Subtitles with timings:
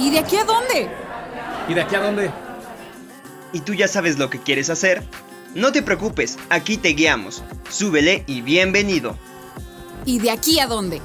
[0.00, 0.88] ¿Y de aquí a dónde?
[1.68, 2.30] ¿Y de aquí a dónde?
[3.52, 5.02] ¿Y tú ya sabes lo que quieres hacer?
[5.56, 7.42] No te preocupes, aquí te guiamos.
[7.68, 9.16] Súbele y bienvenido.
[10.04, 11.00] ¿Y de aquí a dónde?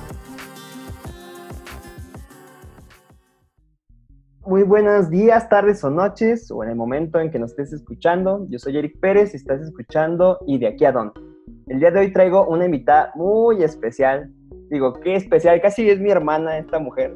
[4.46, 8.46] Muy buenos días, tardes o noches, o en el momento en que nos estés escuchando.
[8.50, 11.20] Yo soy Eric Pérez y estás escuchando ¿Y de aquí a dónde?
[11.68, 14.30] El día de hoy traigo una invitada muy especial.
[14.70, 17.14] Digo, qué especial, casi es mi hermana esta mujer.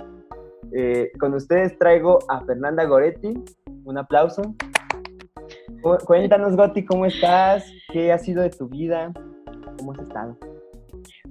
[0.80, 3.34] Eh, con ustedes traigo a Fernanda Goretti.
[3.84, 4.44] Un aplauso.
[6.06, 7.66] Cuéntanos, Goti, ¿cómo estás?
[7.92, 9.12] ¿Qué ha sido de tu vida?
[9.80, 10.38] ¿Cómo has estado?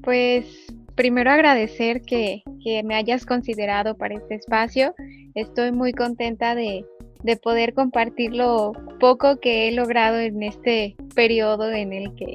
[0.02, 4.96] Pues primero agradecer que, que me hayas considerado para este espacio.
[5.37, 6.84] Estoy muy contenta de,
[7.23, 12.34] de poder compartir lo poco que he logrado en este periodo en el que,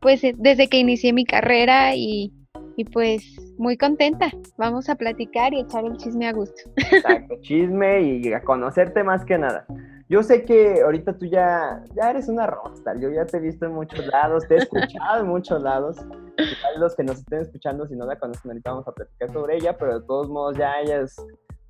[0.00, 2.32] pues desde que inicié mi carrera y,
[2.78, 4.30] y pues muy contenta.
[4.56, 6.62] Vamos a platicar y echar el chisme a gusto.
[6.76, 9.66] Exacto, chisme y a conocerte más que nada.
[10.08, 13.66] Yo sé que ahorita tú ya, ya eres una rockstar, yo ya te he visto
[13.66, 15.96] en muchos lados, te he escuchado en muchos lados.
[16.78, 19.76] los que nos estén escuchando, si no la conocen, ahorita vamos a platicar sobre ella,
[19.76, 21.16] pero de todos modos ya ella es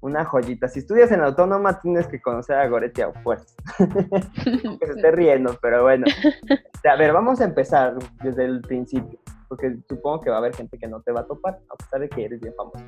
[0.00, 0.68] una joyita.
[0.68, 3.56] Si estudias en la autónoma, tienes que conocer a Goretti a fuerza.
[3.78, 6.04] que se esté riendo, pero bueno.
[6.88, 10.78] A ver, vamos a empezar desde el principio porque supongo que va a haber gente
[10.78, 12.78] que no te va a topar, a pesar de que eres bien famoso.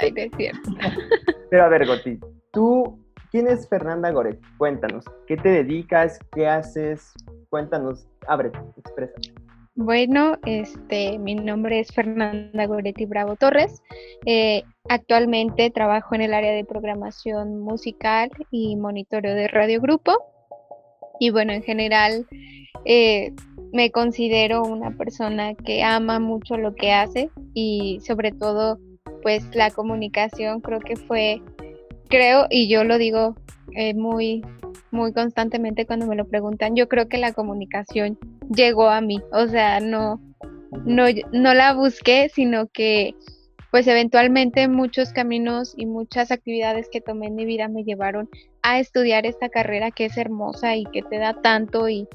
[0.00, 0.70] Ay, es cierto.
[1.50, 2.18] Pero a ver, Goti,
[2.52, 2.98] tú,
[3.30, 4.46] ¿quién es Fernanda Goretti?
[4.58, 6.18] Cuéntanos, ¿qué te dedicas?
[6.32, 7.12] ¿Qué haces?
[7.48, 9.14] Cuéntanos, ábrete, expresa.
[9.76, 13.80] Bueno, este, mi nombre es Fernanda Goretti Bravo Torres.
[14.26, 20.12] Eh, actualmente trabajo en el área de programación musical y monitoreo de Radio Grupo.
[21.18, 22.26] Y bueno, en general
[22.84, 23.32] eh,
[23.72, 28.78] me considero una persona que ama mucho lo que hace y sobre todo
[29.22, 31.42] pues la comunicación creo que fue,
[32.08, 33.36] creo y yo lo digo
[33.74, 34.42] eh, muy,
[34.90, 38.18] muy constantemente cuando me lo preguntan, yo creo que la comunicación
[38.54, 40.20] llegó a mí, o sea, no,
[40.84, 43.14] no, no la busqué, sino que
[43.70, 48.28] pues eventualmente muchos caminos y muchas actividades que tomé en mi vida me llevaron
[48.62, 52.08] a estudiar esta carrera que es hermosa y que te da tanto y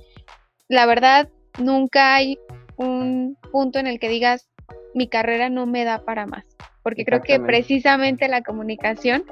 [0.67, 2.37] la verdad nunca hay
[2.77, 4.49] un punto en el que digas,
[4.93, 6.45] mi carrera no me da para más,
[6.83, 9.23] porque creo que precisamente la comunicación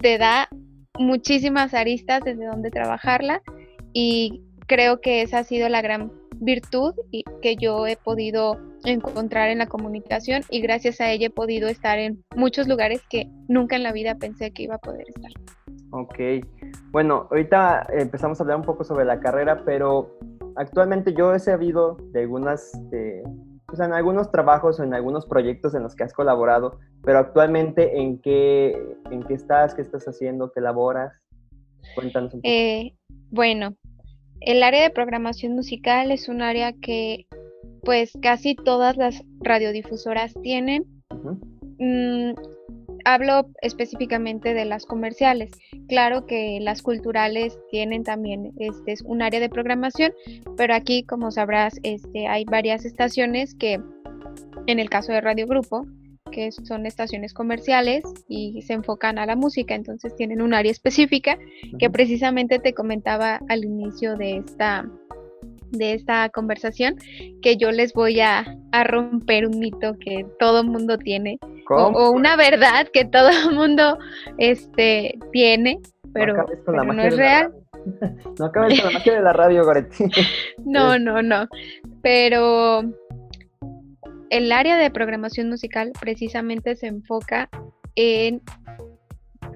[0.00, 0.48] te da
[0.98, 3.42] muchísimas aristas desde donde trabajarla
[3.92, 9.50] y creo que esa ha sido la gran virtud y que yo he podido encontrar
[9.50, 13.76] en la comunicación y gracias a ella he podido estar en muchos lugares que nunca
[13.76, 15.32] en la vida pensé que iba a poder estar.
[15.90, 16.18] Ok,
[16.90, 20.17] bueno, ahorita empezamos a hablar un poco sobre la carrera, pero
[20.58, 23.22] actualmente yo he sabido de algunas, eh,
[23.66, 27.98] pues en algunos trabajos o en algunos proyectos en los que has colaborado, pero actualmente
[27.98, 31.16] en qué, en qué estás, qué estás haciendo, qué laboras.
[31.94, 32.48] Cuéntanos un poco.
[32.50, 32.94] Eh,
[33.30, 33.74] bueno,
[34.40, 37.26] el área de programación musical es un área que
[37.82, 40.84] pues casi todas las radiodifusoras tienen
[43.14, 45.50] hablo específicamente de las comerciales.
[45.88, 50.12] Claro que las culturales tienen también este es un área de programación,
[50.56, 53.80] pero aquí, como sabrás, este hay varias estaciones que
[54.66, 55.86] en el caso de Radio Grupo,
[56.30, 61.38] que son estaciones comerciales y se enfocan a la música, entonces tienen un área específica
[61.78, 64.86] que precisamente te comentaba al inicio de esta
[65.70, 66.96] de esta conversación
[67.42, 68.44] que yo les voy a,
[68.84, 73.98] romper un mito que todo mundo tiene o, una verdad que todo mundo
[74.38, 75.80] este tiene
[76.12, 76.34] pero,
[76.66, 77.52] no, es real.
[78.38, 80.04] No acabes con la magia de la radio Goretti.
[80.64, 81.46] No no no.
[82.02, 82.82] Pero
[84.30, 87.48] el área de programación musical precisamente se enfoca
[87.94, 88.42] en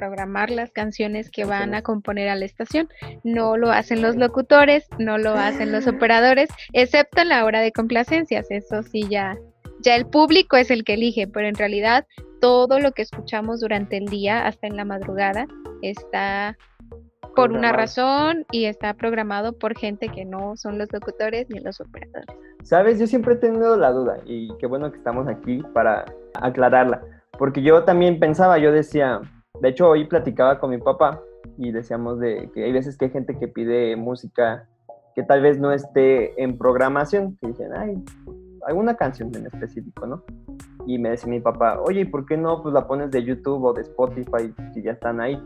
[0.03, 2.89] programar las canciones que van a componer a la estación.
[3.23, 7.71] No lo hacen los locutores, no lo hacen los operadores, excepto en la hora de
[7.71, 8.51] complacencias.
[8.51, 9.39] Eso sí, ya,
[9.79, 12.05] ya el público es el que elige, pero en realidad
[12.41, 15.47] todo lo que escuchamos durante el día, hasta en la madrugada,
[15.83, 16.59] está
[17.37, 21.81] por una razón y está programado por gente que no son los locutores ni los
[21.81, 22.27] operadores.
[22.65, 26.05] Sabes, yo siempre he tenido la duda y qué bueno que estamos aquí para
[26.35, 27.03] aclararla,
[27.39, 29.21] porque yo también pensaba, yo decía,
[29.63, 31.23] de hecho, hoy platicaba con mi papá
[31.57, 34.69] y decíamos de que hay veces que hay gente que pide música
[35.15, 38.03] que tal vez no esté en programación, que dicen, ay,
[38.67, 40.25] alguna canción en específico, ¿no?
[40.87, 43.73] Y me decía mi papá, oye, ¿por qué no pues la pones de YouTube o
[43.73, 45.41] de Spotify si ya están ahí?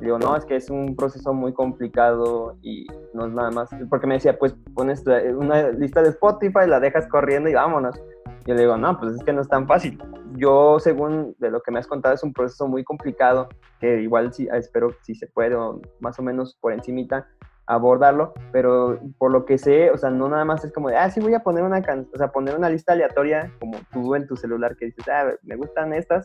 [0.00, 4.06] digo, no, es que es un proceso muy complicado y no es nada más, porque
[4.06, 5.04] me decía, pues pones
[5.36, 8.00] una lista de Spotify, la dejas corriendo y vámonos.
[8.46, 9.98] Yo le digo, no, pues es que no es tan fácil
[10.36, 13.48] yo, según de lo que me has contado, es un proceso muy complicado,
[13.80, 17.28] que igual sí, espero si se puede, o más o menos por encimita,
[17.70, 21.08] abordarlo, pero por lo que sé, o sea, no nada más es como de, ah,
[21.08, 24.26] sí voy a poner una can o sea, poner una lista aleatoria, como tú en
[24.26, 26.24] tu celular que dices, ah, me gustan estas,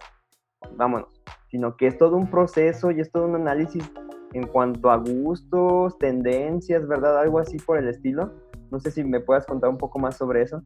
[0.75, 1.09] vámonos,
[1.50, 3.88] sino que es todo un proceso y es todo un análisis
[4.33, 7.19] en cuanto a gustos, tendencias, ¿verdad?
[7.19, 8.33] Algo así por el estilo.
[8.71, 10.63] No sé si me puedas contar un poco más sobre eso.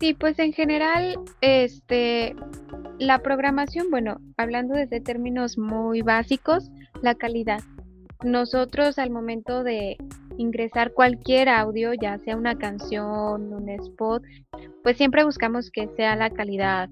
[0.00, 2.34] Sí, pues en general, este,
[2.98, 6.70] la programación, bueno, hablando desde términos muy básicos,
[7.02, 7.60] la calidad.
[8.24, 9.96] Nosotros al momento de
[10.36, 14.22] ingresar cualquier audio, ya sea una canción, un spot,
[14.82, 16.88] pues siempre buscamos que sea la calidad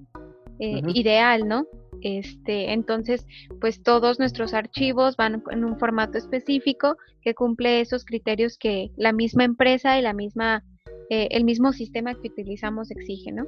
[0.59, 1.65] eh, ideal, ¿no?
[2.01, 3.25] Este, entonces,
[3.59, 9.13] pues todos nuestros archivos van en un formato específico que cumple esos criterios que la
[9.13, 10.63] misma empresa y la misma
[11.09, 13.45] eh, el mismo sistema que utilizamos exige, ¿no?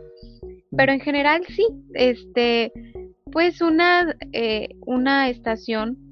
[0.76, 2.72] Pero en general sí, este,
[3.32, 6.09] pues una, eh, una estación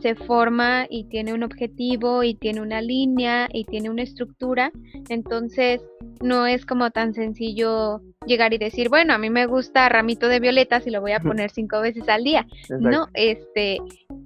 [0.00, 4.72] se forma y tiene un objetivo y tiene una línea y tiene una estructura,
[5.08, 5.82] entonces
[6.22, 10.40] no es como tan sencillo llegar y decir, bueno, a mí me gusta ramito de
[10.40, 12.46] violetas y lo voy a poner cinco veces al día.
[12.68, 13.78] No, este,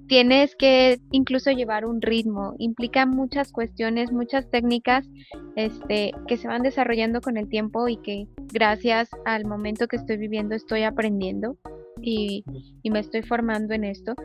[0.07, 5.07] tienes que incluso llevar un ritmo, implica muchas cuestiones, muchas técnicas,
[5.55, 10.17] este, que se van desarrollando con el tiempo y que gracias al momento que estoy
[10.17, 11.57] viviendo estoy aprendiendo
[12.01, 12.43] y,
[12.81, 14.15] y me estoy formando en esto.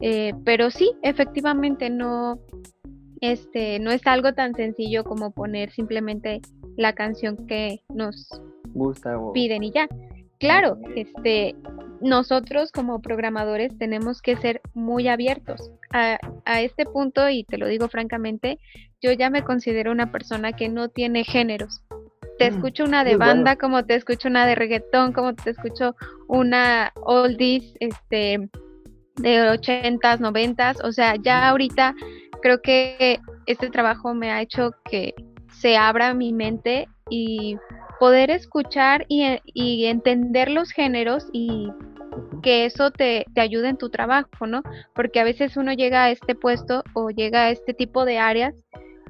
[0.00, 2.38] Eh, pero sí, efectivamente no,
[3.20, 6.40] este, no es algo tan sencillo como poner simplemente
[6.76, 8.28] la canción que nos
[8.72, 9.88] gusta piden y ya.
[10.38, 11.54] Claro, este,
[12.00, 15.70] nosotros como programadores tenemos que ser muy abiertos.
[15.92, 18.58] A, a, este punto, y te lo digo francamente,
[19.02, 21.82] yo ya me considero una persona que no tiene géneros.
[22.38, 25.94] Te mm, escucho una de banda, como te escucho una de reggaetón, como te escucho
[26.26, 28.48] una oldies, este,
[29.16, 31.94] de 80s, 90s, o sea, ya ahorita
[32.42, 35.14] creo que este trabajo me ha hecho que
[35.52, 37.56] se abra mi mente y
[37.98, 41.70] poder escuchar y, entender los géneros y
[42.42, 44.62] que eso te, te, ayude en tu trabajo, ¿no?
[44.94, 48.54] Porque a veces uno llega a este puesto o llega a este tipo de áreas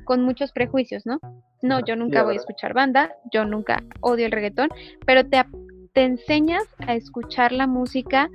[0.05, 1.21] con muchos prejuicios, ¿no?
[1.63, 4.71] No, yo nunca voy a escuchar banda, yo nunca odio el reggaetón,
[5.07, 5.45] pero te,
[5.93, 8.29] te enseñas a escuchar la música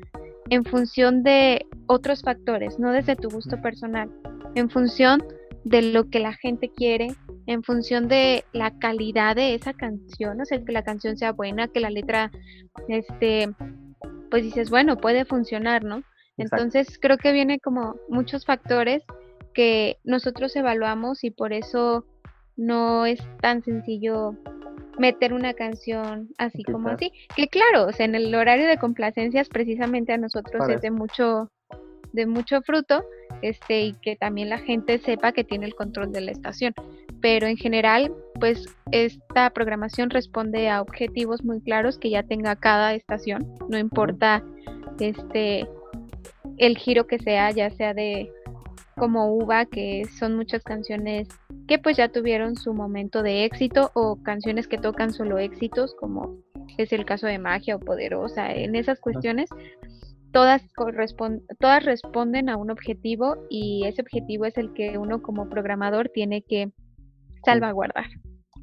[0.50, 4.12] en función de otros factores, no desde tu gusto personal,
[4.56, 5.24] en función
[5.64, 7.08] de lo que la gente quiere,
[7.48, 11.68] en función de la calidad de esa canción, o sea, que la canción sea buena,
[11.68, 12.32] que la letra,
[12.88, 13.50] este,
[14.30, 16.04] pues dices, bueno, puede funcionar, ¿no?
[16.38, 19.04] Entonces creo que viene como muchos factores
[19.54, 22.06] que nosotros evaluamos y por eso
[22.58, 24.36] no es tan sencillo
[24.98, 27.12] meter una canción así como así.
[27.36, 31.50] Que claro, o sea, en el horario de complacencias precisamente a nosotros es de mucho
[32.14, 33.04] de mucho fruto,
[33.42, 36.74] este y que también la gente sepa que tiene el control de la estación.
[37.22, 42.94] Pero en general, pues esta programación responde a objetivos muy claros que ya tenga cada
[42.94, 44.44] estación, no importa
[45.00, 45.68] este
[46.58, 48.32] el giro que sea, ya sea de
[48.96, 51.28] como Uva, que son muchas canciones
[51.68, 56.38] que pues ya tuvieron su momento de éxito o canciones que tocan solo éxitos, como
[56.78, 58.52] es el caso de Magia o Poderosa.
[58.52, 59.50] En esas cuestiones,
[60.32, 60.62] todas,
[61.60, 66.42] todas responden a un objetivo y ese objetivo es el que uno como programador tiene
[66.42, 66.72] que
[67.44, 68.08] salvaguardar.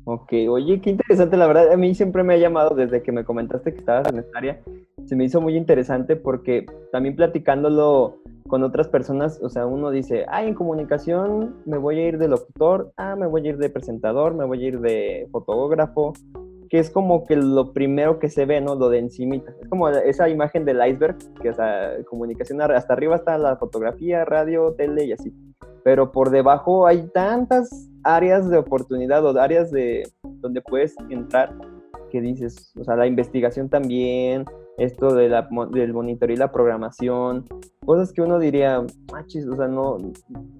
[0.04, 3.24] Ok, oye, qué interesante, la verdad, a mí siempre me ha llamado desde que me
[3.24, 4.60] comentaste que estabas en esta área,
[5.06, 8.18] se me hizo muy interesante porque también platicándolo
[8.48, 12.28] con otras personas, o sea, uno dice, ah, en comunicación me voy a ir de
[12.28, 16.14] locutor, ah, me voy a ir de presentador, me voy a ir de fotógrafo,
[16.68, 18.74] que es como que lo primero que se ve, ¿no?
[18.74, 19.54] Lo de encimita.
[19.60, 24.24] Es como esa imagen del iceberg, que o sea, comunicación hasta arriba está la fotografía,
[24.24, 25.32] radio, tele y así.
[25.84, 31.54] Pero por debajo hay tantas áreas de oportunidad o áreas de donde puedes entrar
[32.10, 34.44] que dices, o sea, la investigación también,
[34.76, 37.46] esto de la, del monitoreo y la programación,
[37.86, 39.96] cosas que uno diría, ah, o sea, no,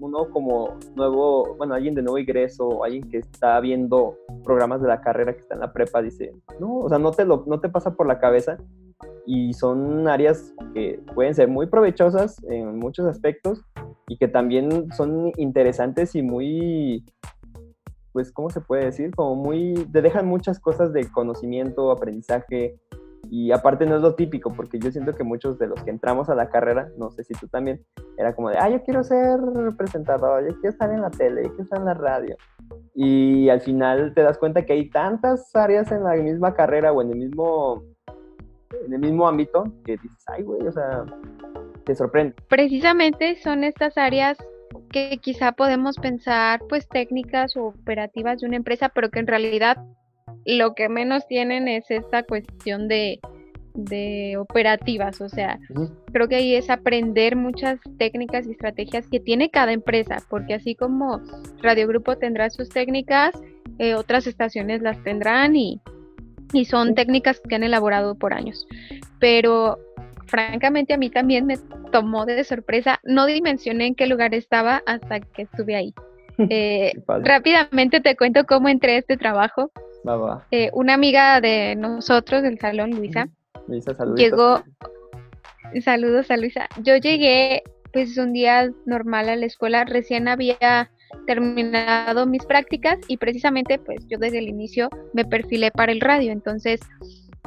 [0.01, 5.03] uno como nuevo, bueno, alguien de nuevo ingreso, alguien que está viendo programas de la
[5.03, 7.69] carrera que está en la prepa, dice, no, o sea, no te, lo, no te
[7.69, 8.57] pasa por la cabeza
[9.27, 13.63] y son áreas que pueden ser muy provechosas en muchos aspectos
[14.13, 17.03] y que también son interesantes y muy
[18.13, 19.11] pues, ¿cómo se puede decir?
[19.15, 22.79] Como muy, te dejan muchas cosas de conocimiento, aprendizaje,
[23.31, 26.29] y aparte no es lo típico, porque yo siento que muchos de los que entramos
[26.29, 27.83] a la carrera, no sé si tú también,
[28.19, 29.41] era como de, ah, yo quiero ser
[29.79, 32.37] presentador, yo quiero estar en la tele, yo quiero estar en la radio.
[32.95, 37.01] Y al final te das cuenta que hay tantas áreas en la misma carrera o
[37.01, 37.83] en el mismo,
[38.85, 41.07] en el mismo ámbito que dices, ay, güey, o sea,
[41.85, 42.35] te sorprende.
[42.49, 44.39] Precisamente son estas áreas
[44.91, 49.79] que quizá podemos pensar pues técnicas o operativas de una empresa, pero que en realidad
[50.45, 53.21] lo que menos tienen es esta cuestión de,
[53.75, 55.59] de operativas, o sea,
[56.13, 60.75] creo que ahí es aprender muchas técnicas y estrategias que tiene cada empresa, porque así
[60.75, 61.21] como
[61.63, 63.33] Radio Grupo tendrá sus técnicas,
[63.79, 65.81] eh, otras estaciones las tendrán y,
[66.53, 68.67] y son técnicas que han elaborado por años.
[69.19, 69.79] Pero
[70.33, 71.59] francamente a mí también me
[71.93, 75.95] tomó de sorpresa, no dimensioné en qué lugar estaba hasta que estuve ahí.
[76.49, 79.71] Eh, rápidamente te cuento cómo entré a este trabajo.
[80.51, 83.29] Eh, una amiga de nosotros del salón, Luisa,
[83.69, 84.19] Luisa saludos.
[84.19, 84.65] llegó.
[85.85, 86.69] Saludos a Luisa.
[86.83, 87.63] Yo llegué,
[87.93, 89.85] pues, un día normal a la escuela.
[89.85, 90.91] Recién había
[91.27, 96.33] terminado mis prácticas y precisamente, pues, yo desde el inicio me perfilé para el radio.
[96.33, 96.81] Entonces,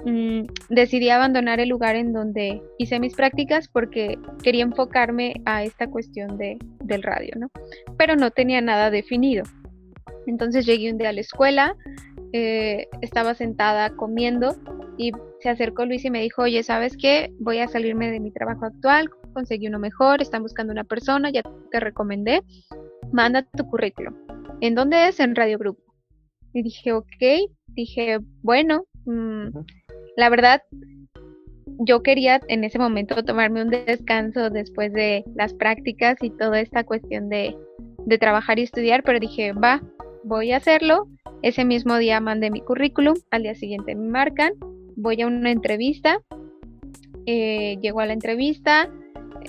[0.06, 5.88] Mm, decidí abandonar el lugar en donde hice mis prácticas porque quería enfocarme a esta
[5.88, 7.50] cuestión de, del radio, ¿no?
[7.98, 9.44] Pero no tenía nada definido.
[10.28, 11.76] Entonces llegué un día a la escuela,
[12.34, 14.56] eh, estaba sentada comiendo
[14.96, 17.34] y se acercó Luis y me dijo, oye, ¿sabes qué?
[17.40, 21.42] Voy a salirme de mi trabajo actual, conseguí uno mejor, están buscando una persona, ya
[21.72, 22.44] te recomendé,
[23.12, 24.14] manda tu currículum.
[24.62, 25.20] ¿En dónde es?
[25.20, 25.82] En Radio Grupo.
[26.54, 29.50] Y dije, ok, dije, bueno, mmm,
[30.18, 30.62] la verdad,
[31.80, 36.84] yo quería en ese momento tomarme un descanso después de las prácticas y toda esta
[36.84, 37.56] cuestión de,
[38.20, 39.82] trabajar y estudiar, pero dije, va,
[40.24, 41.08] voy a hacerlo.
[41.42, 44.54] Ese mismo día mandé mi currículum, al día siguiente me marcan,
[44.96, 46.22] voy a una entrevista,
[47.26, 48.90] eh, llego a la entrevista,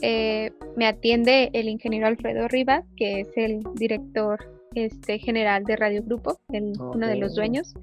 [0.03, 6.03] eh, me atiende el ingeniero Alfredo Rivas, que es el director este, general de Radio
[6.03, 7.75] Grupo, uno de los dueños,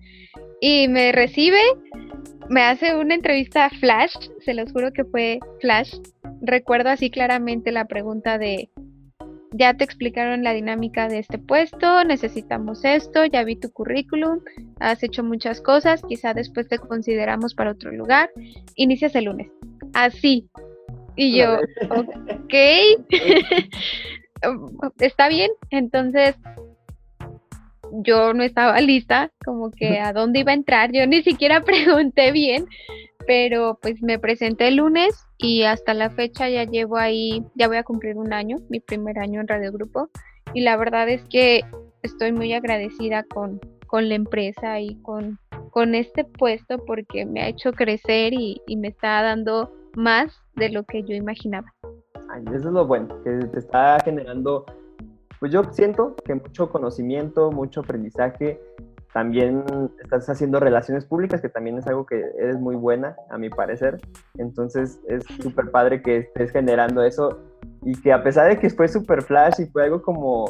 [0.62, 1.60] y me recibe,
[2.50, 5.96] me hace una entrevista flash, se los juro que fue flash.
[6.42, 8.70] Recuerdo así claramente la pregunta de,
[9.52, 14.40] ya te explicaron la dinámica de este puesto, necesitamos esto, ya vi tu currículum,
[14.80, 18.30] has hecho muchas cosas, quizá después te consideramos para otro lugar,
[18.76, 19.52] inicias el lunes.
[19.94, 20.48] Así.
[21.16, 21.60] Y yo,
[21.90, 22.54] ok,
[25.00, 25.52] está bien.
[25.70, 26.36] Entonces,
[28.02, 32.32] yo no estaba lista, como que a dónde iba a entrar, yo ni siquiera pregunté
[32.32, 32.66] bien,
[33.26, 37.78] pero pues me presenté el lunes y hasta la fecha ya llevo ahí, ya voy
[37.78, 40.10] a cumplir un año, mi primer año en Radio Grupo,
[40.54, 41.62] y la verdad es que
[42.02, 47.48] estoy muy agradecida con, con la empresa y con, con este puesto porque me ha
[47.48, 51.74] hecho crecer y, y me está dando más de lo que yo imaginaba.
[52.30, 54.66] Ay, eso es lo bueno, que te está generando
[55.44, 58.62] pues yo siento que mucho conocimiento, mucho aprendizaje,
[59.12, 59.66] también
[60.02, 64.00] estás haciendo relaciones públicas, que también es algo que eres muy buena, a mi parecer.
[64.38, 67.42] Entonces es súper padre que estés generando eso
[67.82, 70.46] y que a pesar de que fue súper flash y fue algo como,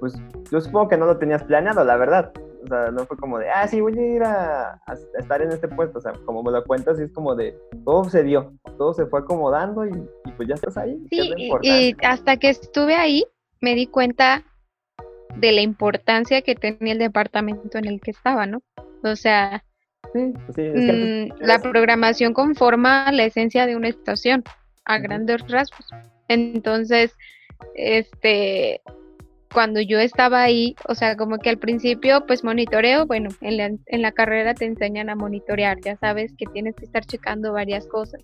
[0.00, 0.14] pues
[0.50, 2.32] yo supongo que no lo tenías planeado, la verdad.
[2.64, 4.80] O sea, no fue como de, ah, sí, voy a ir a,
[5.18, 5.98] estar en este puesto.
[5.98, 7.54] O sea, como me lo cuentas, es como de,
[7.84, 9.92] todo se dio, todo se fue acomodando y,
[10.38, 10.98] pues ya estás ahí.
[11.10, 13.22] Sí, y hasta que estuve ahí,
[13.60, 14.44] me di cuenta
[15.36, 18.62] de la importancia que tenía el departamento en el que estaba, ¿no?
[19.02, 19.64] O sea,
[20.14, 24.42] mm, la programación conforma la esencia de una estación
[24.84, 25.86] a grandes rasgos.
[26.28, 27.14] Entonces,
[27.74, 28.80] este,
[29.52, 33.66] cuando yo estaba ahí, o sea, como que al principio, pues monitoreo, bueno, en la,
[33.66, 37.86] en la carrera te enseñan a monitorear, ya sabes que tienes que estar checando varias
[37.86, 38.20] cosas,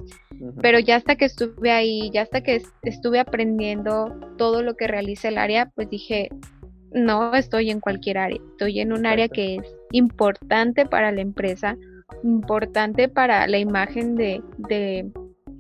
[0.61, 5.29] pero ya hasta que estuve ahí, ya hasta que estuve aprendiendo todo lo que realiza
[5.29, 6.29] el área, pues dije,
[6.93, 11.77] no estoy en cualquier área, estoy en un área que es importante para la empresa,
[12.23, 15.11] importante para la imagen de, de,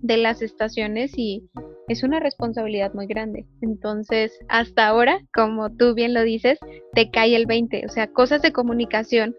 [0.02, 1.48] de las estaciones y
[1.88, 3.46] es una responsabilidad muy grande.
[3.60, 6.58] Entonces, hasta ahora, como tú bien lo dices,
[6.92, 9.34] te cae el 20, o sea, cosas de comunicación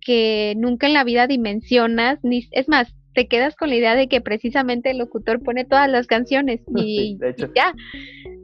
[0.00, 4.08] que nunca en la vida dimensionas, ni es más, te quedas con la idea de
[4.08, 7.18] que precisamente el locutor pone todas las canciones y,
[7.54, 7.74] ya.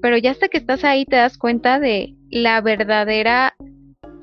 [0.03, 3.55] Pero ya hasta que estás ahí te das cuenta de la verdadera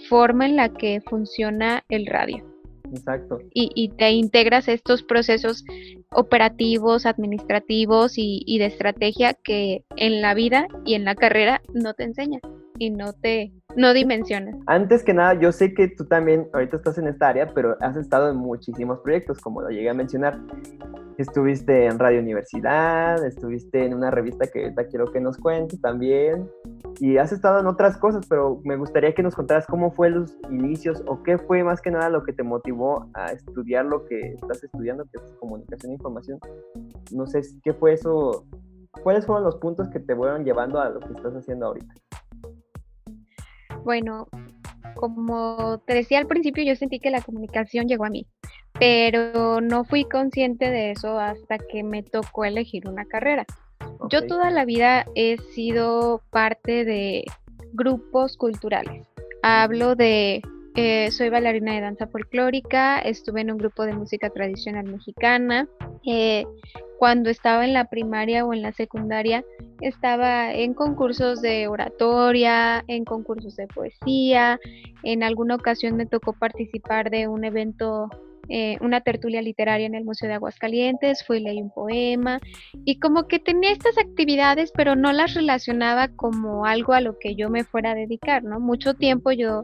[0.10, 2.46] forma en la que funciona el radio.
[2.92, 3.40] Exacto.
[3.54, 5.64] Y, te integras estos procesos
[6.16, 12.04] operativos, administrativos y, de estrategia que en la vida y en la carrera no te
[12.04, 12.42] enseñan
[12.80, 14.56] y no te no dimensionas.
[14.68, 17.98] Antes que nada, yo sé que tú también ahorita estás en esta área, pero has
[17.98, 20.40] estado en muchísimos proyectos, como lo llegué a mencionar.
[21.18, 26.50] Estuviste en Radio Universidad, estuviste en una revista que ahorita quiero que nos cuentes también.
[27.00, 30.38] y has estado en otras cosas, pero me gustaría que nos contaras cómo fue los
[30.52, 34.34] inicios o qué fue más que nada lo que te motivó a estudiar lo que
[34.34, 36.40] estás estudiando, que es comunicación e información.
[37.12, 38.46] No sé, ¿qué fue eso?
[39.02, 41.94] ¿Cuáles fueron los puntos que te fueron llevando a lo que estás haciendo ahorita?
[43.84, 44.28] Bueno,
[44.96, 48.26] como te decía al principio, yo sentí que la comunicación llegó a mí,
[48.80, 53.46] pero no fui consciente de eso hasta que me tocó elegir una carrera.
[54.10, 57.26] Yo toda la vida he sido parte de
[57.74, 59.06] grupos culturales.
[59.42, 60.42] Hablo de,
[60.76, 65.68] eh, soy bailarina de danza folclórica, estuve en un grupo de música tradicional mexicana.
[66.06, 66.46] Eh,
[66.98, 69.44] cuando estaba en la primaria o en la secundaria,
[69.82, 74.60] estaba en concursos de oratoria, en concursos de poesía.
[75.04, 78.10] En alguna ocasión me tocó participar de un evento
[78.50, 82.42] eh, una tertulia literaria en el Museo de Aguascalientes, fui leí un poema
[82.84, 87.36] y como que tenía estas actividades pero no las relacionaba como algo a lo que
[87.36, 88.60] yo me fuera a dedicar, ¿no?
[88.60, 89.64] Mucho tiempo yo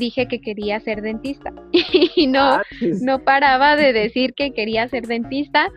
[0.00, 1.52] dije que quería ser dentista.
[2.16, 2.62] Y no, ah,
[3.02, 5.70] no paraba de decir que quería ser dentista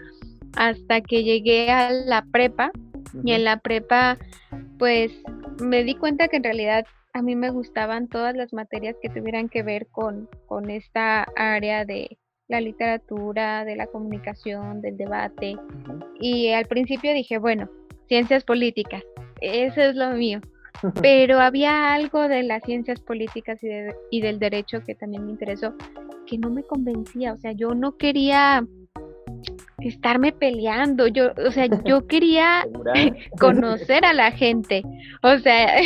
[0.55, 2.71] hasta que llegué a la prepa.
[3.23, 4.17] Y en la prepa
[4.79, 5.11] pues
[5.61, 9.47] me di cuenta que en realidad a mí me gustaban todas las materias que tuvieran
[9.47, 15.55] que ver con, con esta área de, la literatura, de la comunicación, del debate.
[16.19, 17.69] Y al principio dije, bueno,
[18.07, 19.03] ciencias políticas,
[19.41, 20.39] eso es lo mío.
[21.01, 23.69] Pero había algo de las ciencias políticas y,
[24.11, 25.73] y del derecho que también me interesó,
[26.25, 27.33] que no me convencía.
[27.33, 28.65] O sea, yo no quería
[29.79, 31.07] estarme peleando.
[31.07, 32.65] Yo, o sea, yo quería
[33.39, 34.83] conocer a la gente.
[35.21, 35.81] O sea,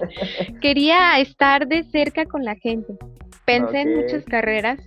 [0.60, 2.94] quería estar de cerca con la gente.
[3.44, 4.80] Pensé en muchas carreras,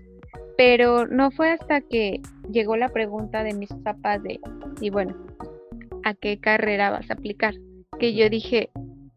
[0.57, 4.39] pero no fue hasta que llegó la pregunta de mis papás de,
[4.81, 5.15] y bueno,
[6.03, 7.53] ¿a qué carrera vas a aplicar?
[7.99, 8.69] Que yo dije,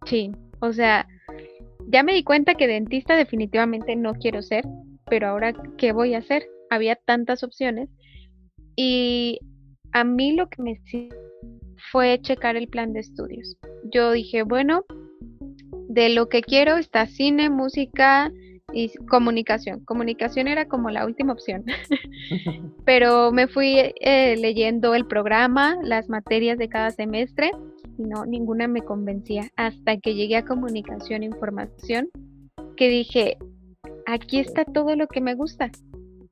[0.04, 1.06] sí, o sea,
[1.88, 4.64] ya me di cuenta que dentista definitivamente no quiero ser,
[5.06, 6.46] pero ahora, ¿qué voy a hacer?
[6.70, 7.88] Había tantas opciones
[8.76, 9.40] y
[9.92, 10.80] a mí lo que me
[11.90, 13.56] fue checar el plan de estudios.
[13.92, 14.84] Yo dije, bueno,
[15.88, 18.32] de lo que quiero está cine, música,
[18.72, 19.84] y comunicación.
[19.84, 21.64] Comunicación era como la última opción.
[22.84, 27.50] Pero me fui eh, leyendo el programa, las materias de cada semestre
[27.98, 32.08] y no, ninguna me convencía hasta que llegué a comunicación e información
[32.76, 33.38] que dije,
[34.06, 35.70] aquí está todo lo que me gusta.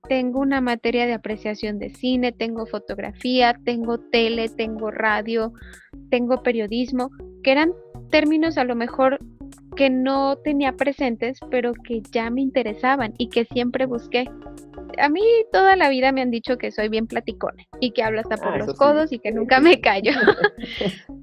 [0.09, 5.53] Tengo una materia de apreciación de cine, tengo fotografía, tengo tele, tengo radio,
[6.11, 7.11] tengo periodismo,
[7.45, 7.73] que eran
[8.11, 9.21] términos a lo mejor
[9.77, 14.29] que no tenía presentes, pero que ya me interesaban y que siempre busqué.
[14.99, 18.21] A mí toda la vida me han dicho que soy bien platicona y que hablo
[18.21, 20.13] hasta por ah, los codos y que nunca me callo.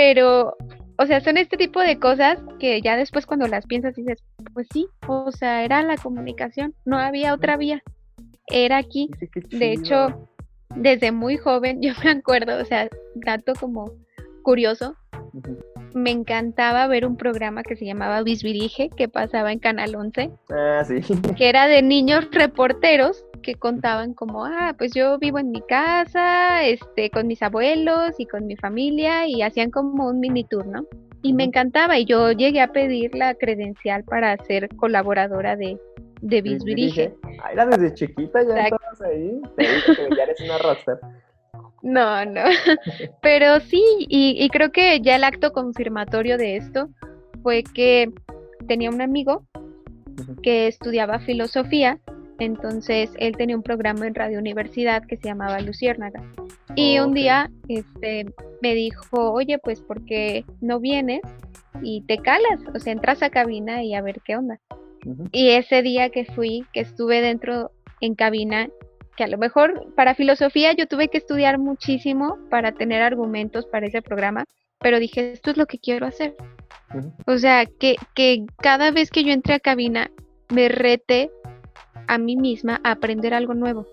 [0.00, 0.56] pero,
[0.96, 4.66] o sea, son este tipo de cosas que ya después cuando las piensas dices, pues
[4.72, 7.82] sí, o sea, era la comunicación, no había otra vía,
[8.46, 9.10] era aquí.
[9.50, 10.26] De hecho,
[10.74, 13.92] desde muy joven, yo me acuerdo, o sea, dato como
[14.42, 14.96] curioso,
[15.92, 20.30] me encantaba ver un programa que se llamaba Bisbirige, que pasaba en Canal 11.
[20.48, 21.02] Ah, sí.
[21.36, 26.64] Que era de niños reporteros que contaban como, ah, pues yo vivo en mi casa,
[26.64, 30.86] este, con mis abuelos y con mi familia, y hacían como un mini tour, ¿no?
[31.22, 35.78] Y me encantaba, y yo llegué a pedir la credencial para ser colaboradora de,
[36.22, 37.14] de Bisbirige.
[37.42, 41.00] Ah, era desde chiquita, ya estabas ahí, te que ya eres una rockstar.
[41.82, 42.42] No, no.
[43.22, 46.88] Pero sí, y, creo que ya el acto confirmatorio de esto
[47.42, 48.12] fue que
[48.66, 49.44] tenía un amigo
[50.42, 51.98] que estudiaba filosofía,
[52.40, 56.22] entonces él tenía un programa en Radio Universidad que se llamaba Luciérnaga.
[56.74, 58.26] Y un día este,
[58.62, 61.20] me dijo, oye, pues, ¿por qué no vienes
[61.82, 62.60] y te calas?
[62.74, 64.58] O sea, entras a cabina y a ver qué onda.
[65.32, 68.68] Y ese día que fui, que estuve dentro en cabina,
[69.16, 73.86] que a lo mejor para filosofía yo tuve que estudiar muchísimo para tener argumentos para
[73.86, 74.44] ese programa,
[74.78, 76.34] pero dije, esto es lo que quiero hacer.
[77.26, 80.10] O sea, que, que cada vez que yo entre a cabina
[80.48, 81.30] me rete
[82.10, 83.86] a mí misma a aprender algo nuevo.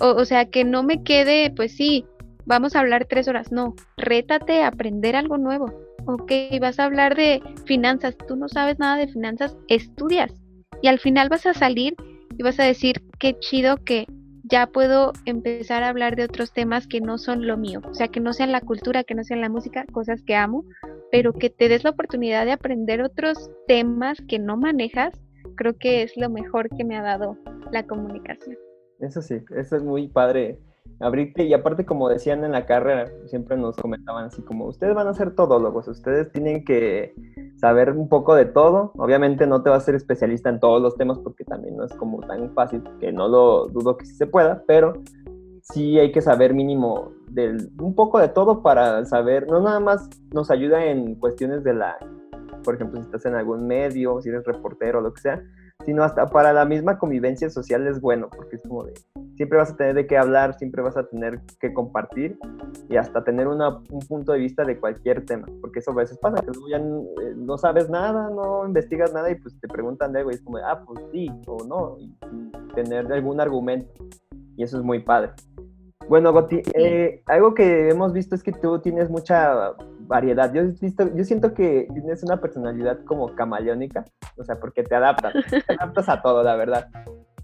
[0.00, 2.06] o, sea, que no me quede, pues sí,
[2.46, 3.50] vamos a hablar tres horas.
[3.50, 5.66] No, rétate a aprender algo nuevo.
[6.06, 8.16] Ok, vas a hablar de finanzas.
[8.28, 10.32] Tú no sabes nada de finanzas, estudias.
[10.80, 11.96] Y al final vas a salir
[12.38, 14.06] y vas a decir, qué chido que
[14.44, 18.08] ya puedo empezar a hablar de otros temas que no son lo mío, o sea,
[18.08, 20.64] que no sean la cultura, que no sean la música, cosas que amo,
[21.10, 25.18] pero que te des la oportunidad de aprender otros temas que no manejas,
[25.54, 27.36] creo que es lo mejor que me ha dado
[27.70, 28.56] la comunicación.
[29.00, 30.58] Eso sí, eso es muy padre
[31.00, 35.08] abrirte, y aparte como decían en la carrera, siempre nos comentaban así como, ustedes van
[35.08, 37.14] a ser todólogos, ustedes tienen que
[37.56, 40.96] saber un poco de todo, obviamente no te vas a ser especialista en todos los
[40.96, 44.26] temas porque también no es como tan fácil, que no lo dudo que sí se
[44.26, 44.94] pueda, pero
[45.62, 50.08] sí hay que saber mínimo del, un poco de todo para saber, no nada más
[50.32, 51.96] nos ayuda en cuestiones de la,
[52.64, 55.42] por ejemplo, si estás en algún medio, si eres reportero o lo que sea,
[55.84, 58.94] sino hasta para la misma convivencia social es bueno, porque es como de,
[59.36, 62.38] siempre vas a tener de qué hablar, siempre vas a tener que compartir
[62.88, 66.18] y hasta tener una, un punto de vista de cualquier tema, porque eso a veces
[66.18, 70.12] pasa, que luego ya eh, no, sabes nada, no investigas nada y pues te preguntan
[70.12, 72.16] de algo y es como, ah, pues sí o no, y
[72.74, 73.92] tener algún argumento,
[74.56, 75.32] y eso es muy padre.
[76.08, 79.72] Bueno, Goti, eh, algo que hemos visto es que tú tienes mucha
[80.06, 80.52] variedad.
[80.52, 84.04] Yo, visto, yo siento que tienes una personalidad como camaleónica,
[84.36, 85.32] o sea, porque te adaptas,
[85.66, 86.88] te adaptas a todo, la verdad.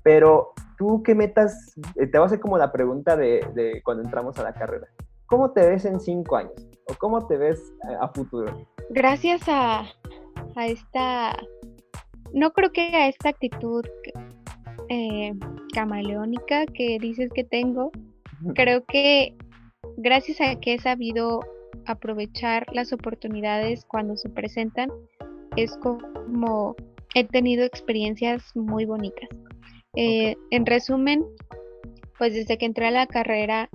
[0.02, 4.38] Pero tú qué metas, eh, te voy a hacer como la pregunta de, cuando entramos
[4.38, 4.88] a la carrera.
[5.26, 6.66] ¿Cómo te ves en cinco años?
[6.88, 7.62] ¿O cómo te ves
[8.00, 8.66] a, futuro?
[8.88, 9.84] Gracias a,
[10.56, 11.36] a, esta,
[12.32, 13.84] no creo que a esta actitud
[14.88, 15.32] eh,
[15.72, 17.92] camaleónica que dices que tengo,
[18.54, 19.36] creo que
[19.98, 21.40] gracias a que he sabido
[21.86, 24.90] aprovechar las oportunidades cuando se presentan,
[25.56, 26.76] es como
[27.14, 29.28] he tenido experiencias muy bonitas.
[29.96, 31.24] Eh, en resumen,
[32.18, 33.68] pues desde que entré a la carrera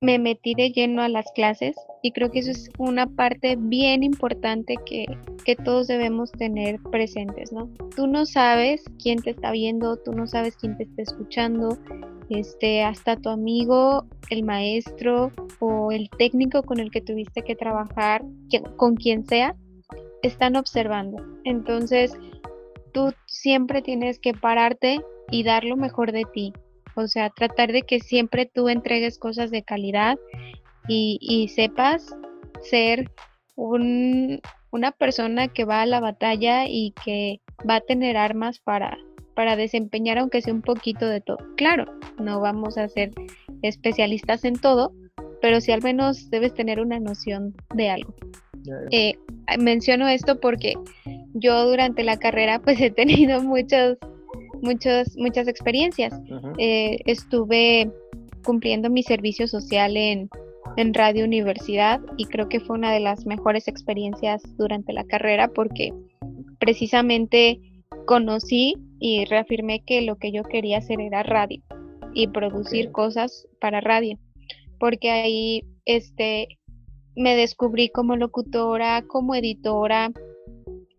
[0.00, 4.02] me metí de lleno a las clases y creo que eso es una parte bien
[4.02, 5.06] importante que,
[5.44, 7.70] que, todos debemos tener presentes, ¿no?
[7.94, 11.78] Tú no sabes quién te está viendo, tú no sabes quién te está escuchando,
[12.28, 18.24] este, hasta tu amigo, el maestro o el técnico con el que tuviste que trabajar,
[18.76, 19.56] con quien sea,
[20.22, 21.24] están observando.
[21.44, 22.16] Entonces,
[22.92, 26.52] tú siempre tienes que pararte y dar lo mejor de ti.
[26.96, 30.18] O sea, tratar de que siempre tú entregues cosas de calidad
[30.88, 32.14] y, sepas
[32.62, 33.10] ser
[33.56, 38.98] una persona que va a la batalla y que va a tener armas para,
[39.34, 41.38] para desempeñar aunque sea un poquito de todo.
[41.56, 41.86] Claro,
[42.18, 43.12] no vamos a ser
[43.62, 44.92] especialistas en todo,
[45.40, 48.14] pero sí al menos debes tener una noción de algo.
[48.90, 49.14] Eh,
[49.58, 50.74] menciono esto porque
[51.34, 53.98] yo durante la carrera pues he tenido muchos,
[54.66, 56.12] muchos, muchas experiencias.
[56.58, 57.90] Eh, estuve
[58.44, 60.28] cumpliendo mi servicio social en,
[60.76, 65.48] en Radio Universidad y creo que fue una de las mejores experiencias durante la carrera
[65.48, 65.92] porque
[66.58, 67.60] precisamente
[68.06, 71.60] conocí y reafirmé que lo que yo quería hacer era radio
[72.14, 74.18] y producir cosas para radio,
[74.78, 76.48] porque ahí este
[77.14, 80.12] me descubrí como locutora, como editora,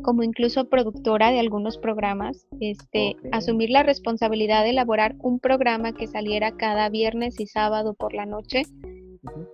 [0.03, 6.07] como incluso productora de algunos programas, este, asumir la responsabilidad de elaborar un programa que
[6.07, 8.63] saliera cada viernes y sábado por la noche,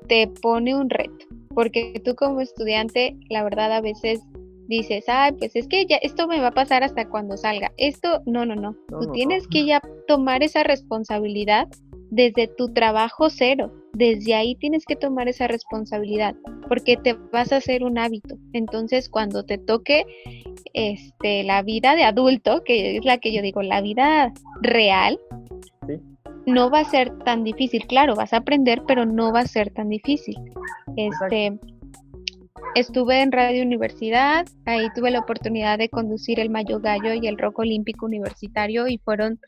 [0.07, 1.25] te pone un reto,
[1.55, 4.21] porque tú como estudiante, la verdad a veces
[4.67, 7.71] dices, ay, pues es que ya esto me va a pasar hasta cuando salga.
[7.77, 8.75] Esto, no, no, no.
[8.87, 11.67] Tú tienes que ya tomar esa responsabilidad
[12.09, 13.71] desde tu trabajo cero.
[13.93, 16.35] Desde ahí tienes que tomar esa responsabilidad
[16.67, 18.37] porque te vas a hacer un hábito.
[18.53, 20.05] Entonces, cuando te toque
[20.73, 25.19] este la vida de adulto, que es la que yo digo, la vida real,
[26.45, 27.85] no va a ser tan difícil.
[27.87, 30.35] Claro, vas a aprender, pero no va a ser tan difícil.
[30.97, 31.57] Este,
[32.75, 37.37] Estuve en Radio Universidad, ahí tuve la oportunidad de conducir el Mayo Gallo y el
[37.37, 39.39] Rock Olímpico Universitario y fueron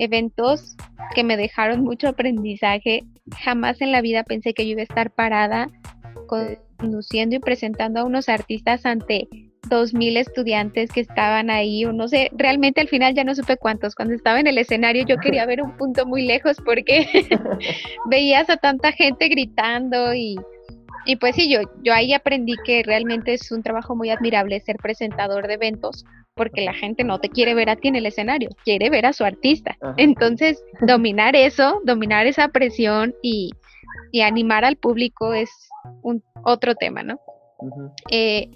[0.00, 0.76] eventos
[1.14, 3.04] que me dejaron mucho aprendizaje.
[3.42, 5.68] Jamás en la vida pensé que yo iba a estar parada
[6.78, 9.28] conduciendo y presentando a unos artistas ante
[9.68, 13.56] dos mil estudiantes que estaban ahí, o no sé, realmente al final ya no supe
[13.56, 13.94] cuántos.
[13.94, 17.06] Cuando estaba en el escenario yo quería ver un punto muy lejos porque
[18.10, 20.36] veías a tanta gente gritando y
[21.04, 24.76] y pues sí, yo, yo ahí aprendí que realmente es un trabajo muy admirable ser
[24.76, 28.50] presentador de eventos, porque la gente no te quiere ver a ti en el escenario,
[28.64, 29.76] quiere ver a su artista.
[29.96, 33.52] Entonces, dominar eso, dominar esa presión y,
[34.22, 35.50] animar al público es
[36.02, 37.18] un otro tema, ¿no?
[38.10, 38.48] Eh,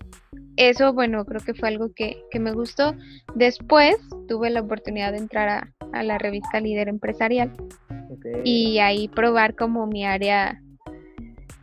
[0.56, 2.94] eso, bueno, creo que fue algo que, me gustó.
[3.34, 3.96] Después
[4.28, 7.56] tuve la oportunidad de entrar a, la revista Líder Empresarial
[8.44, 10.60] y ahí probar como mi área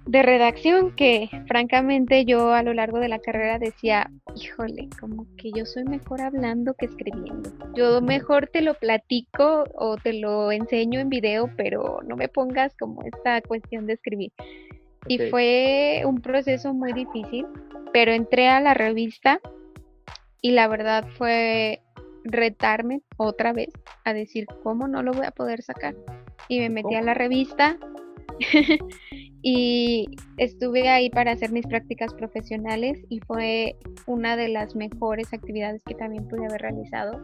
[0.05, 5.51] de redacción que francamente yo a lo largo de la carrera decía, híjole, como que
[5.51, 7.49] yo soy mejor hablando que escribiendo.
[7.75, 12.75] Yo mejor te lo platico o te lo enseño en video, pero no me pongas
[12.77, 14.31] como esta cuestión de escribir.
[15.07, 17.45] Y fue un proceso muy difícil,
[17.91, 19.39] pero entré a la revista
[20.41, 21.81] y la verdad fue
[22.23, 23.69] retarme otra vez
[24.03, 25.95] a decir cómo no lo voy a poder sacar.
[26.47, 27.77] Y me metí a la revista
[29.41, 30.05] y
[30.37, 35.95] estuve ahí para hacer mis prácticas profesionales y fue una de las mejores actividades que
[35.95, 37.21] también pude haber realizado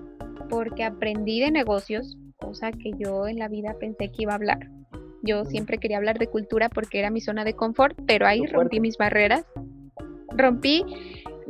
[0.49, 4.69] porque aprendí de negocios, cosa que yo en la vida pensé que iba a hablar.
[5.23, 8.79] Yo siempre quería hablar de cultura porque era mi zona de confort, pero ahí rompí
[8.79, 9.45] mis barreras.
[10.35, 10.83] Rompí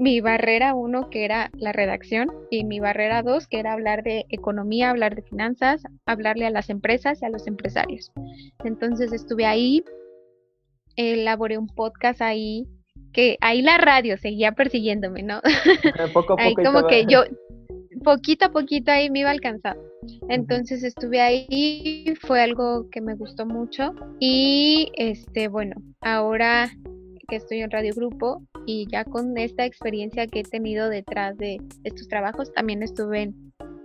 [0.02, 4.26] mi barrera uno, que era la redacción, y mi barrera dos, que era hablar de
[4.30, 8.12] economía, hablar de finanzas, hablarle a las empresas y a los empresarios.
[8.64, 9.84] Entonces estuve ahí,
[10.96, 12.66] elaboré un podcast ahí,
[13.14, 15.40] que ahí la radio seguía persiguiéndome, ¿no?
[16.14, 17.24] Poco a poco ahí como que yo,
[18.04, 19.84] poquito a poquito ahí me iba alcanzando.
[20.30, 26.72] Entonces estuve ahí, fue algo que me gustó mucho y este, bueno, ahora
[27.28, 31.58] que estoy en Radio Grupo y ya con esta experiencia que he tenido detrás de
[31.84, 33.34] estos trabajos, también estuve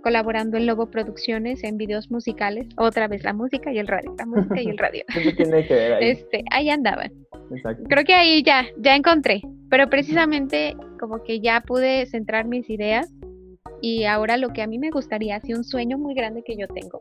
[0.03, 4.25] colaborando en Lobo Producciones en videos musicales, otra vez la música y el radio, la
[4.25, 5.03] música y el radio.
[5.37, 6.09] tiene que ver ahí.
[6.09, 7.11] Este, ahí andaban.
[7.89, 13.11] Creo que ahí ya, ya encontré, pero precisamente como que ya pude centrar mis ideas
[13.81, 16.67] y ahora lo que a mí me gustaría, así un sueño muy grande que yo
[16.67, 16.99] tengo,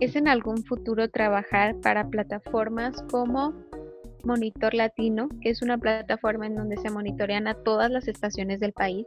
[0.00, 3.54] es en algún futuro trabajar para plataformas como
[4.24, 8.72] Monitor Latino, que es una plataforma en donde se monitorean a todas las estaciones del
[8.72, 9.06] país.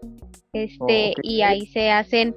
[0.54, 2.36] Este, y ahí se hacen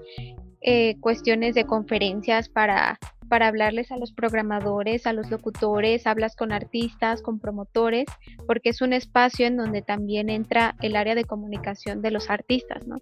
[0.60, 2.98] eh, cuestiones de conferencias para
[3.32, 8.04] para hablarles a los programadores, a los locutores, hablas con artistas, con promotores,
[8.46, 12.86] porque es un espacio en donde también entra el área de comunicación de los artistas,
[12.86, 12.98] ¿no?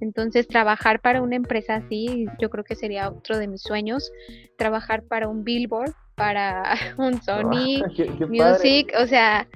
[0.00, 4.12] Entonces, trabajar para una empresa así, yo creo que sería otro de mis sueños,
[4.56, 7.82] trabajar para un Billboard, para un Sony
[8.28, 9.48] Music, o sea,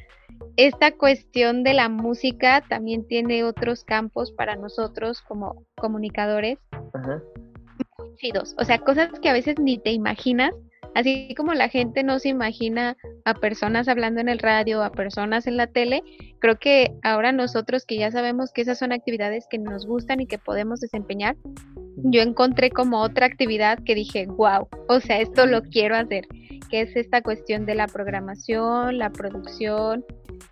[0.56, 6.58] esta cuestión de la música también tiene otros campos para nosotros como comunicadores.
[6.92, 7.22] Ajá
[8.56, 10.52] o sea, cosas que a veces ni te imaginas,
[10.94, 15.46] así como la gente no se imagina a personas hablando en el radio, a personas
[15.46, 16.02] en la tele,
[16.40, 20.26] creo que ahora nosotros que ya sabemos que esas son actividades que nos gustan y
[20.26, 21.36] que podemos desempeñar,
[22.04, 26.26] yo encontré como otra actividad que dije, wow, o sea, esto lo quiero hacer,
[26.70, 30.04] que es esta cuestión de la programación, la producción,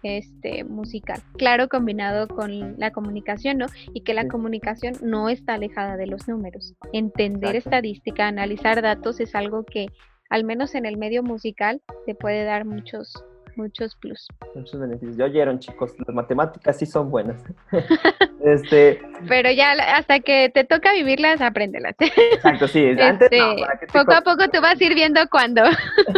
[0.02, 1.20] este musical.
[1.36, 3.66] Claro, combinado con la comunicación, ¿no?
[3.94, 6.74] Y que la comunicación no está alejada de los números.
[6.92, 9.86] Entender estadística, analizar datos es algo que
[10.30, 13.24] al menos en el medio musical te puede dar muchos
[13.56, 14.28] muchos plus.
[14.54, 15.16] Muchos beneficios.
[15.16, 17.42] Ya oyeron, chicos, las matemáticas sí son buenas.
[18.44, 19.00] este...
[19.28, 21.96] Pero ya hasta que te toca vivirlas, apréndelas.
[21.98, 22.86] Exacto, sí.
[23.00, 25.62] Antes, este, poco a poco tú vas a ir viendo cuándo.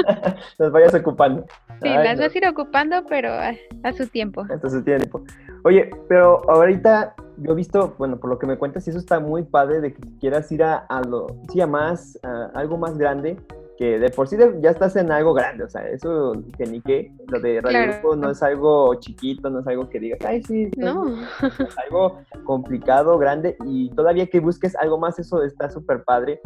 [0.58, 1.46] las vayas ocupando.
[1.82, 4.44] Sí, las vas a ir ocupando, pero a, su tiempo.
[4.50, 5.22] A su tiempo.
[5.64, 9.20] Oye, pero ahorita yo he visto, bueno, por lo que me cuentas, y eso está
[9.20, 12.98] muy padre de que quieras ir a, a lo, sí, a más, a algo más
[12.98, 13.36] grande
[13.78, 17.12] que de por sí ya estás en algo grande, o sea, eso que ni qué,
[17.28, 20.68] lo de Radio Grupo no es algo chiquito, no es algo que digas, ay, sí,
[20.76, 21.06] no.
[21.42, 26.40] es algo complicado, grande, y todavía que busques algo más, eso está súper padre.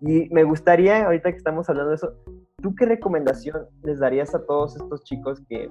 [0.00, 2.14] Y me gustaría, ahorita que estamos hablando de eso,
[2.62, 5.70] ¿tú qué recomendación les darías a todos estos chicos que,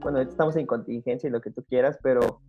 [0.00, 2.40] bueno, ahorita estamos en contingencia y lo que tú quieras, pero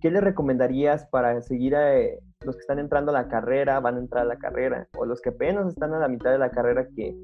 [0.00, 3.96] ¿qué le recomendarías para seguir a eh, los que están entrando a la carrera, van
[3.96, 6.50] a entrar a la carrera, o los que apenas están a la mitad de la
[6.50, 7.16] carrera que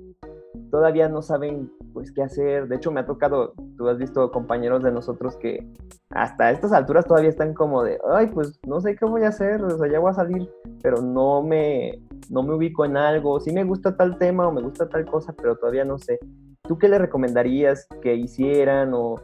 [0.71, 2.69] todavía no saben pues qué hacer?
[2.69, 5.66] De hecho, me ha tocado, tú has visto compañeros de nosotros que
[6.11, 9.62] hasta estas alturas todavía están como de, ay, pues no sé qué voy a hacer,
[9.62, 10.51] o sea, ya voy a salir,
[10.83, 14.62] pero no me, no me ubico en algo, sí me gusta tal tema o me
[14.62, 16.19] gusta tal cosa, pero todavía no sé.
[16.62, 19.16] ¿Tú qué le recomendarías que hicieran o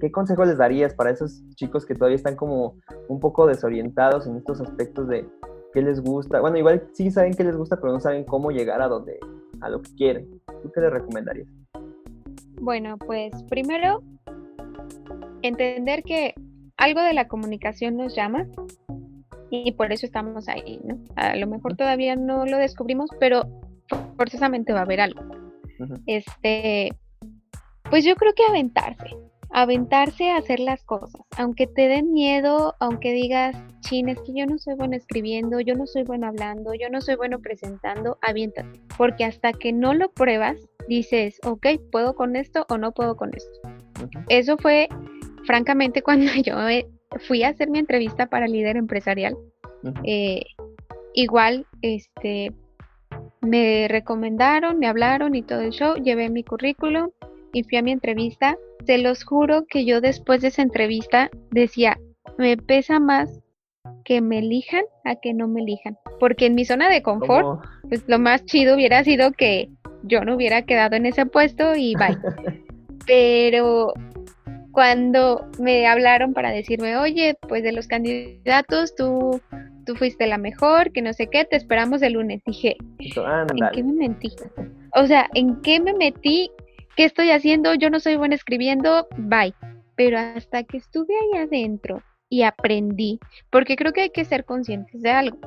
[0.00, 2.76] ¿qué consejo les darías para esos chicos que todavía están como
[3.08, 5.28] un poco desorientados en estos aspectos de
[5.72, 6.40] qué les gusta?
[6.40, 9.20] Bueno, igual sí saben qué les gusta, pero no saben cómo llegar a donde,
[9.60, 10.28] a lo que quieren.
[10.62, 11.48] ¿Tú qué les recomendarías?
[12.60, 14.02] Bueno, pues primero
[15.42, 16.34] entender que
[16.76, 18.46] algo de la comunicación nos llama
[19.50, 20.98] y por eso estamos ahí, ¿no?
[21.16, 23.44] A lo mejor todavía no lo descubrimos, pero
[24.16, 25.22] forzosamente va a haber algo.
[26.06, 26.90] Este,
[27.90, 29.16] pues yo creo que aventarse,
[29.52, 34.46] aventarse a hacer las cosas, aunque te den miedo, aunque digas, chin, es que yo
[34.46, 38.80] no soy bueno escribiendo, yo no soy bueno hablando, yo no soy bueno presentando, aviéntate,
[38.96, 40.56] porque hasta que no lo pruebas,
[40.88, 43.60] dices, ok, puedo con esto o no puedo con esto.
[44.28, 44.88] Eso fue,
[45.44, 46.54] francamente, cuando yo
[47.26, 49.36] fui a hacer mi entrevista para líder empresarial.
[50.04, 50.42] Eh,
[51.14, 52.52] igual, este,
[53.40, 57.10] me recomendaron, me hablaron y todo el show, llevé mi currículum
[57.52, 61.98] y fui a mi entrevista se los juro que yo después de esa entrevista decía,
[62.38, 63.40] me pesa más
[64.04, 65.96] que me elijan a que no me elijan.
[66.18, 69.68] Porque en mi zona de confort, pues lo más chido hubiera sido que
[70.02, 72.16] yo no hubiera quedado en ese puesto y bye.
[73.06, 73.92] pero
[74.72, 79.40] cuando me hablaron para decirme, oye, pues de los candidatos tú,
[79.84, 82.42] tú fuiste la mejor, que no sé qué, te esperamos el lunes.
[82.46, 84.30] Dije, ¿en qué me mentí?
[84.94, 86.50] O sea, ¿en qué me metí?
[87.00, 87.72] ¿Qué estoy haciendo?
[87.72, 89.54] Yo no soy buena escribiendo, bye.
[89.96, 95.00] Pero hasta que estuve ahí adentro y aprendí, porque creo que hay que ser conscientes
[95.00, 95.38] de algo.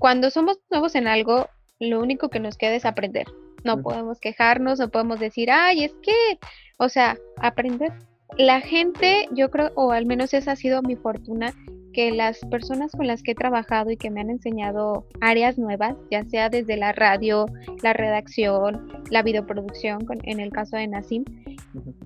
[0.00, 3.28] Cuando somos nuevos en algo, lo único que nos queda es aprender.
[3.62, 6.40] No podemos quejarnos, no podemos decir, ay, es que,
[6.80, 7.92] o sea, aprender.
[8.36, 11.54] La gente, yo creo, o al menos esa ha sido mi fortuna,
[11.92, 15.96] que las personas con las que he trabajado y que me han enseñado áreas nuevas,
[16.10, 17.46] ya sea desde la radio,
[17.82, 21.24] la redacción, la videoproducción, en el caso de Nasim,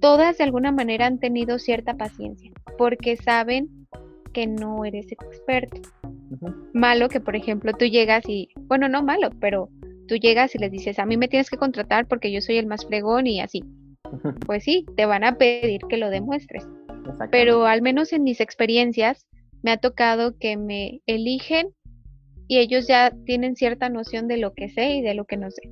[0.01, 3.68] todas de alguna manera han tenido cierta paciencia, porque saben
[4.33, 5.81] que no eres experto.
[6.73, 9.68] Malo que, por ejemplo, tú llegas y, bueno, no malo, pero
[10.09, 12.66] tú llegas y les dices, a mí me tienes que contratar porque yo soy el
[12.66, 13.64] más fregón y así.
[14.47, 16.66] Pues sí, te van a pedir que lo demuestres.
[17.31, 19.27] Pero al menos en mis experiencias
[19.64, 21.68] me ha tocado que me eligen
[22.46, 25.50] y ellos ya tienen cierta noción de lo que sé y de lo que no
[25.50, 25.62] sé.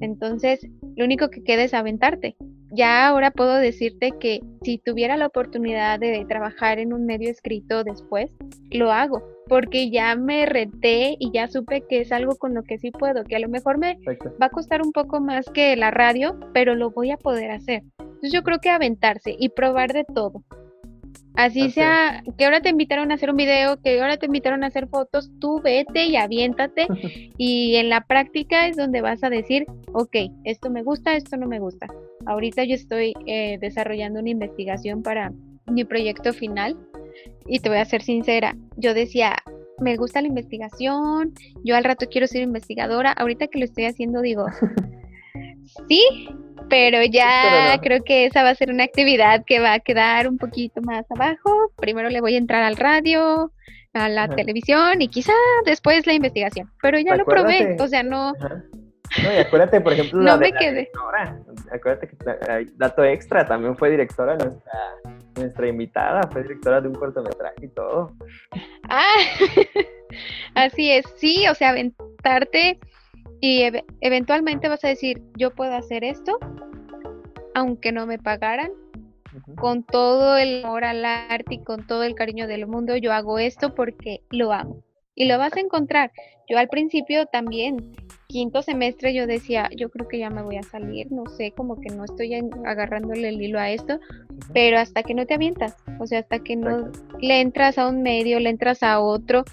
[0.00, 2.34] Entonces, lo único que queda es aventarte.
[2.72, 7.84] Ya ahora puedo decirte que si tuviera la oportunidad de trabajar en un medio escrito
[7.84, 8.30] después,
[8.70, 12.78] lo hago, porque ya me reté y ya supe que es algo con lo que
[12.78, 13.98] sí puedo, que a lo mejor me
[14.40, 17.82] va a costar un poco más que la radio, pero lo voy a poder hacer.
[17.98, 20.42] Entonces yo creo que aventarse y probar de todo.
[21.36, 24.68] Así sea, que ahora te invitaron a hacer un video, que ahora te invitaron a
[24.68, 26.86] hacer fotos, tú vete y aviéntate.
[27.38, 31.46] Y en la práctica es donde vas a decir, ok, esto me gusta, esto no
[31.46, 31.86] me gusta.
[32.24, 35.32] Ahorita yo estoy eh, desarrollando una investigación para
[35.66, 36.76] mi proyecto final.
[37.46, 39.36] Y te voy a ser sincera, yo decía,
[39.80, 44.20] me gusta la investigación, yo al rato quiero ser investigadora, ahorita que lo estoy haciendo
[44.20, 44.46] digo,
[45.88, 46.28] sí,
[46.68, 50.38] pero ya creo que esa va a ser una actividad que va a quedar un
[50.38, 51.72] poquito más abajo.
[51.76, 53.52] Primero le voy a entrar al radio,
[53.92, 55.32] a la televisión y quizá
[55.64, 56.70] después la investigación.
[56.82, 58.32] Pero ya lo probé, o sea, no...
[59.22, 60.90] No, y acuérdate, por ejemplo, no me quedé.
[61.70, 62.16] Acuérdate que
[62.74, 64.72] dato extra, también fue directora nuestra,
[65.36, 68.12] nuestra invitada, fue directora de un cortometraje y todo.
[68.88, 69.14] Ah,
[70.54, 72.80] así es, sí, o sea, aventarte
[73.40, 73.62] y
[74.00, 76.38] eventualmente vas a decir, yo puedo hacer esto,
[77.54, 78.70] aunque no me pagaran,
[79.56, 83.38] con todo el amor al arte y con todo el cariño del mundo, yo hago
[83.38, 84.82] esto porque lo amo.
[85.14, 86.12] Y lo vas a encontrar.
[86.48, 87.96] Yo al principio también,
[88.28, 91.80] quinto semestre, yo decía, yo creo que ya me voy a salir, no sé, como
[91.80, 93.98] que no estoy agarrándole el hilo a esto,
[94.52, 98.02] pero hasta que no te avientas, o sea, hasta que no le entras a un
[98.02, 99.44] medio, le entras a otro,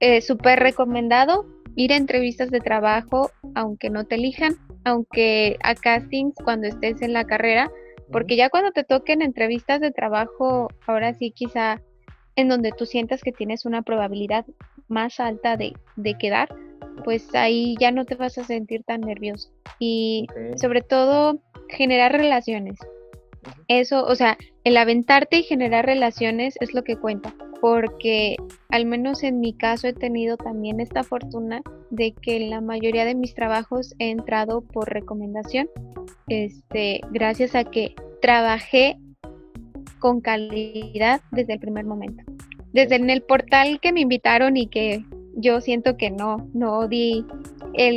[0.00, 6.34] eh, súper recomendado ir a entrevistas de trabajo, aunque no te elijan, aunque a castings
[6.44, 7.70] cuando estés en la carrera,
[8.12, 11.80] porque ya cuando te toquen entrevistas de trabajo, ahora sí quizá
[12.36, 14.44] en donde tú sientas que tienes una probabilidad
[14.88, 15.74] más alta de,
[16.18, 16.54] quedar,
[17.04, 19.50] pues ahí ya no te vas a sentir tan nervioso.
[19.78, 22.78] Y sobre todo generar relaciones.
[23.68, 28.36] Eso, o sea, el aventarte y generar relaciones es lo que cuenta porque
[28.68, 33.06] al menos en mi caso he tenido también esta fortuna de que en la mayoría
[33.06, 35.70] de mis trabajos he entrado por recomendación,
[36.28, 38.98] este, gracias a que trabajé
[39.98, 42.22] con calidad desde el primer momento.
[42.74, 45.02] Desde en el portal que me invitaron y que
[45.34, 47.24] yo siento que no, no di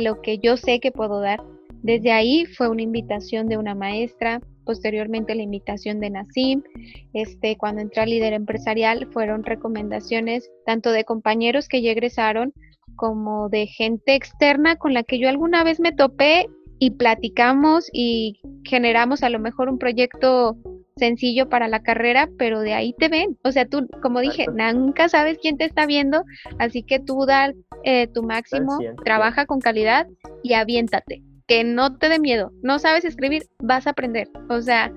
[0.00, 1.42] lo que yo sé que puedo dar.
[1.82, 6.62] Desde ahí fue una invitación de una maestra, posteriormente la invitación de Nasim.
[7.14, 12.52] Este, cuando entré al líder empresarial fueron recomendaciones tanto de compañeros que ya egresaron
[12.94, 18.42] como de gente externa con la que yo alguna vez me topé y platicamos y
[18.62, 20.58] generamos a lo mejor un proyecto
[20.98, 23.38] sencillo para la carrera, pero de ahí te ven.
[23.44, 26.24] O sea, tú, como dije, nunca sabes quién te está viendo,
[26.58, 27.54] así que tú da
[27.84, 30.06] eh, tu máximo, trabaja con calidad
[30.42, 32.52] y aviéntate que no te dé miedo.
[32.62, 34.28] No sabes escribir, vas a aprender.
[34.50, 34.92] O sea,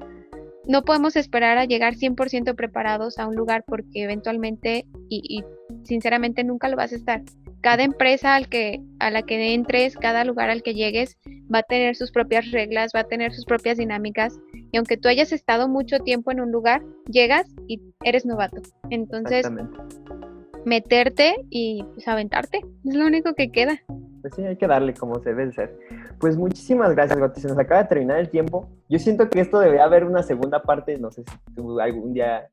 [0.67, 5.43] no podemos esperar a llegar 100% preparados a un lugar porque eventualmente y,
[5.83, 7.21] sinceramente nunca lo vas a estar.
[7.61, 11.17] Cada empresa al que, a la que entres, cada lugar al que llegues,
[11.53, 14.39] va a tener sus propias reglas, va a tener sus propias dinámicas.
[14.71, 18.61] Y aunque tú hayas estado mucho tiempo en un lugar, llegas y eres novato.
[18.89, 19.47] Entonces,
[20.65, 22.61] meterte y pues aventarte.
[22.85, 23.81] Es lo único que queda.
[24.21, 25.75] Pues sí, hay que darle como se debe ser.
[26.21, 27.41] Pues muchísimas gracias, Goti.
[27.41, 28.69] Se nos acaba de terminar el tiempo.
[28.87, 30.97] Yo siento que esto debe haber una segunda parte.
[30.97, 32.47] No sé si tú algún día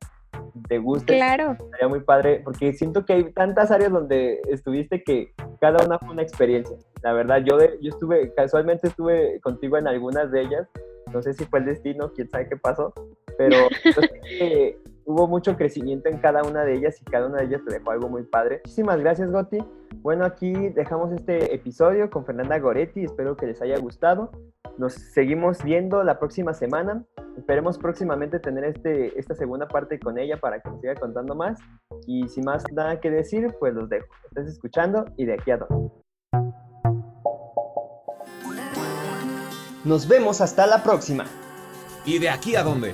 [0.67, 1.15] te guste.
[1.15, 1.55] Claro.
[1.71, 6.09] Sería muy padre, porque siento que hay tantas áreas donde estuviste que cada una fue
[6.09, 6.75] una experiencia.
[7.03, 10.67] La verdad, yo, yo estuve, casualmente estuve contigo en algunas de ellas
[11.13, 12.93] no sé si fue el destino, quién sabe qué pasó,
[13.37, 13.55] pero
[15.05, 17.91] hubo mucho crecimiento en cada una de ellas y cada una de ellas te dejó
[17.91, 18.61] algo muy padre.
[18.63, 19.59] Muchísimas gracias, Goti.
[20.01, 23.03] Bueno, aquí dejamos este episodio con Fernanda Goretti.
[23.03, 24.31] Espero que les haya gustado.
[24.77, 27.03] Nos seguimos viendo la próxima semana.
[27.37, 31.59] Esperemos próximamente tener este, esta segunda parte con ella para que nos siga contando más.
[32.07, 34.07] Y sin más nada que decir, pues los dejo.
[34.29, 35.91] Estás escuchando y de aquí a dónde.
[39.83, 41.25] Nos vemos hasta la próxima.
[42.05, 42.93] ¿Y de aquí a dónde?